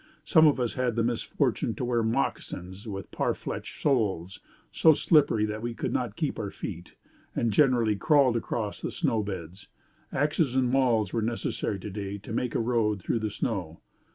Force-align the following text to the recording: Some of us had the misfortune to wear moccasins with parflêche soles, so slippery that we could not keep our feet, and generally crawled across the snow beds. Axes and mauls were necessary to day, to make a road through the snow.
Some 0.25 0.47
of 0.47 0.59
us 0.59 0.73
had 0.73 0.95
the 0.95 1.03
misfortune 1.03 1.75
to 1.75 1.85
wear 1.85 2.01
moccasins 2.01 2.87
with 2.87 3.11
parflêche 3.11 3.79
soles, 3.83 4.39
so 4.71 4.95
slippery 4.95 5.45
that 5.45 5.61
we 5.61 5.75
could 5.75 5.93
not 5.93 6.15
keep 6.15 6.39
our 6.39 6.49
feet, 6.49 6.95
and 7.35 7.51
generally 7.51 7.95
crawled 7.95 8.35
across 8.35 8.81
the 8.81 8.89
snow 8.89 9.21
beds. 9.21 9.67
Axes 10.11 10.55
and 10.55 10.71
mauls 10.71 11.13
were 11.13 11.21
necessary 11.21 11.79
to 11.81 11.91
day, 11.91 12.17
to 12.17 12.33
make 12.33 12.55
a 12.55 12.59
road 12.59 12.99
through 13.03 13.19
the 13.19 13.29
snow. 13.29 13.79